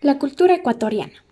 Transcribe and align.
La 0.00 0.20
cultura 0.20 0.54
ecuatoriana. 0.54 1.24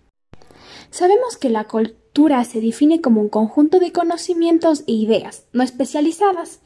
Sabemos 0.90 1.36
que 1.36 1.50
la 1.50 1.68
cultura 1.68 2.42
se 2.42 2.60
define 2.60 3.00
como 3.00 3.20
un 3.20 3.28
conjunto 3.28 3.78
de 3.78 3.92
conocimientos 3.92 4.82
e 4.88 4.92
ideas 4.92 5.46
no 5.52 5.62
especializadas, 5.62 6.62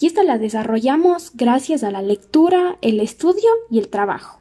y 0.00 0.06
esta 0.06 0.22
la 0.22 0.38
desarrollamos 0.38 1.32
gracias 1.34 1.84
a 1.84 1.90
la 1.90 2.00
lectura, 2.00 2.78
el 2.80 3.00
estudio 3.00 3.50
y 3.70 3.80
el 3.80 3.88
trabajo. 3.88 4.40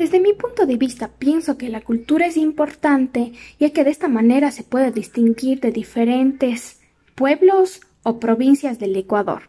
Desde 0.00 0.18
mi 0.18 0.32
punto 0.32 0.66
de 0.66 0.76
vista, 0.76 1.12
pienso 1.16 1.56
que 1.56 1.68
la 1.68 1.80
cultura 1.80 2.26
es 2.26 2.36
importante, 2.36 3.32
ya 3.60 3.70
que 3.70 3.84
de 3.84 3.90
esta 3.90 4.08
manera 4.08 4.50
se 4.50 4.64
puede 4.64 4.90
distinguir 4.90 5.60
de 5.60 5.70
diferentes 5.70 6.80
pueblos 7.14 7.82
o 8.02 8.18
provincias 8.18 8.80
del 8.80 8.96
Ecuador. 8.96 9.42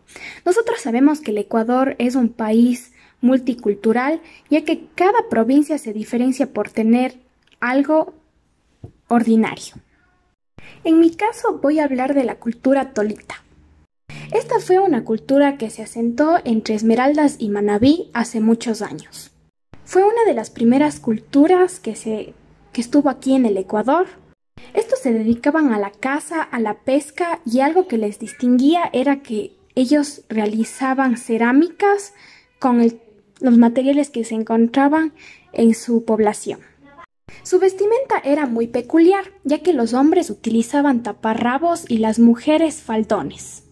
Nosotros 0.45 0.79
sabemos 0.79 1.21
que 1.21 1.31
el 1.31 1.39
Ecuador 1.39 1.95
es 1.97 2.13
un 2.13 2.29
país 2.29 2.93
multicultural, 3.21 4.21
ya 4.49 4.63
que 4.63 4.87
cada 4.95 5.27
provincia 5.29 5.77
se 5.77 5.93
diferencia 5.93 6.53
por 6.53 6.69
tener 6.69 7.19
algo 7.59 8.13
ordinario. 9.07 9.75
En 10.83 10.99
mi 10.99 11.11
caso 11.11 11.59
voy 11.61 11.79
a 11.79 11.85
hablar 11.85 12.13
de 12.13 12.23
la 12.23 12.35
cultura 12.35 12.93
tolita. 12.93 13.43
Esta 14.31 14.59
fue 14.59 14.79
una 14.79 15.03
cultura 15.03 15.57
que 15.57 15.69
se 15.69 15.81
asentó 15.81 16.37
entre 16.45 16.75
Esmeraldas 16.75 17.37
y 17.39 17.49
Manabí 17.49 18.09
hace 18.13 18.39
muchos 18.39 18.81
años. 18.81 19.31
Fue 19.85 20.03
una 20.03 20.23
de 20.25 20.35
las 20.35 20.51
primeras 20.51 20.99
culturas 20.99 21.79
que, 21.79 21.95
se, 21.95 22.33
que 22.71 22.81
estuvo 22.81 23.09
aquí 23.09 23.33
en 23.33 23.45
el 23.47 23.57
Ecuador. 23.57 24.07
Estos 24.75 24.99
se 24.99 25.13
dedicaban 25.13 25.73
a 25.73 25.79
la 25.79 25.89
caza, 25.89 26.43
a 26.43 26.59
la 26.59 26.75
pesca 26.75 27.41
y 27.43 27.61
algo 27.61 27.87
que 27.87 27.97
les 27.97 28.19
distinguía 28.19 28.89
era 28.93 29.23
que 29.23 29.55
ellos 29.73 30.21
realizaban 30.29 31.17
cerámicas 31.17 32.13
con 32.59 32.81
el 32.81 33.01
los 33.39 33.57
materiales 33.57 34.09
que 34.09 34.23
se 34.23 34.35
encontraban 34.35 35.13
en 35.53 35.73
su 35.73 36.05
población. 36.05 36.59
Su 37.43 37.59
vestimenta 37.59 38.19
era 38.23 38.47
muy 38.47 38.67
peculiar, 38.67 39.25
ya 39.43 39.59
que 39.59 39.73
los 39.73 39.93
hombres 39.93 40.29
utilizaban 40.29 41.03
taparrabos 41.03 41.85
y 41.89 41.97
las 41.97 42.19
mujeres 42.19 42.81
faldones. 42.81 43.63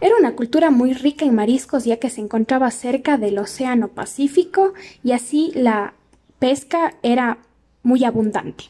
Era 0.00 0.16
una 0.18 0.34
cultura 0.34 0.70
muy 0.70 0.94
rica 0.94 1.24
en 1.24 1.34
mariscos, 1.34 1.84
ya 1.84 1.98
que 1.98 2.08
se 2.08 2.20
encontraba 2.20 2.70
cerca 2.70 3.18
del 3.18 3.38
Océano 3.38 3.88
Pacífico 3.88 4.72
y 5.04 5.12
así 5.12 5.52
la 5.54 5.94
pesca 6.38 6.94
era 7.02 7.38
muy 7.82 8.04
abundante. 8.04 8.64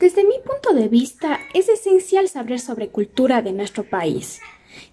Desde 0.00 0.24
mi 0.24 0.34
punto 0.44 0.74
de 0.74 0.88
vista, 0.88 1.38
es 1.54 1.68
esencial 1.68 2.28
saber 2.28 2.58
sobre 2.58 2.88
cultura 2.88 3.42
de 3.42 3.52
nuestro 3.52 3.84
país, 3.84 4.40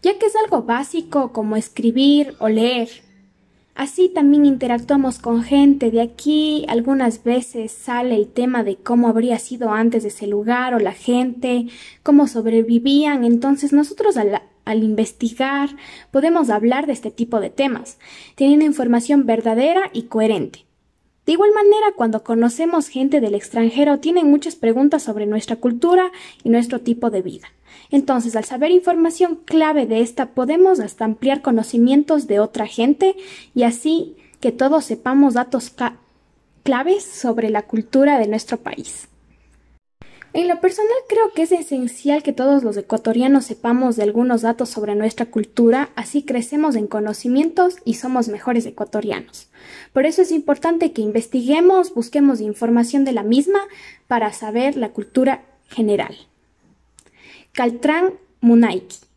ya 0.03 0.17
que 0.19 0.27
es 0.27 0.35
algo 0.35 0.63
básico 0.63 1.33
como 1.33 1.55
escribir 1.55 2.35
o 2.39 2.47
leer, 2.47 2.89
Así 3.73 4.09
también 4.09 4.45
interactuamos 4.45 5.17
con 5.19 5.43
gente 5.43 5.91
de 5.91 6.01
aquí, 6.01 6.65
algunas 6.67 7.23
veces 7.23 7.71
sale 7.71 8.15
el 8.15 8.27
tema 8.27 8.63
de 8.63 8.75
cómo 8.75 9.07
habría 9.07 9.39
sido 9.39 9.71
antes 9.71 10.03
ese 10.03 10.27
lugar 10.27 10.73
o 10.73 10.79
la 10.79 10.91
gente, 10.91 11.67
cómo 12.03 12.27
sobrevivían, 12.27 13.23
entonces 13.23 13.71
nosotros 13.71 14.17
al, 14.17 14.41
al 14.65 14.83
investigar 14.83 15.69
podemos 16.11 16.49
hablar 16.49 16.85
de 16.85 16.93
este 16.93 17.11
tipo 17.11 17.39
de 17.39 17.49
temas, 17.49 17.97
teniendo 18.35 18.65
información 18.65 19.25
verdadera 19.25 19.89
y 19.93 20.03
coherente. 20.03 20.65
De 21.31 21.35
igual 21.35 21.51
manera, 21.53 21.93
cuando 21.95 22.25
conocemos 22.25 22.89
gente 22.89 23.21
del 23.21 23.35
extranjero, 23.35 23.99
tienen 23.99 24.29
muchas 24.29 24.57
preguntas 24.57 25.03
sobre 25.03 25.25
nuestra 25.25 25.55
cultura 25.55 26.11
y 26.43 26.49
nuestro 26.49 26.81
tipo 26.81 27.09
de 27.09 27.21
vida. 27.21 27.47
Entonces, 27.89 28.35
al 28.35 28.43
saber 28.43 28.69
información 28.71 29.39
clave 29.45 29.85
de 29.85 30.01
esta, 30.01 30.25
podemos 30.31 30.81
hasta 30.81 31.05
ampliar 31.05 31.41
conocimientos 31.41 32.27
de 32.27 32.41
otra 32.41 32.67
gente 32.67 33.15
y 33.55 33.63
así 33.63 34.17
que 34.41 34.51
todos 34.51 34.83
sepamos 34.83 35.35
datos 35.35 35.73
claves 36.63 37.05
sobre 37.05 37.49
la 37.49 37.61
cultura 37.61 38.19
de 38.19 38.27
nuestro 38.27 38.57
país. 38.57 39.07
En 40.33 40.47
lo 40.47 40.61
personal 40.61 40.95
creo 41.09 41.33
que 41.33 41.41
es 41.41 41.51
esencial 41.51 42.23
que 42.23 42.31
todos 42.31 42.63
los 42.63 42.77
ecuatorianos 42.77 43.45
sepamos 43.45 43.97
de 43.97 44.03
algunos 44.03 44.41
datos 44.41 44.69
sobre 44.69 44.95
nuestra 44.95 45.25
cultura, 45.25 45.89
así 45.95 46.23
crecemos 46.23 46.77
en 46.77 46.87
conocimientos 46.87 47.75
y 47.83 47.95
somos 47.95 48.29
mejores 48.29 48.65
ecuatorianos. 48.65 49.49
Por 49.91 50.05
eso 50.05 50.21
es 50.21 50.31
importante 50.31 50.93
que 50.93 51.01
investiguemos, 51.01 51.93
busquemos 51.93 52.39
información 52.39 53.03
de 53.03 53.11
la 53.11 53.23
misma 53.23 53.59
para 54.07 54.31
saber 54.31 54.77
la 54.77 54.89
cultura 54.89 55.43
general. 55.67 56.15
Caltrán 57.51 58.13
Munaiki 58.39 59.10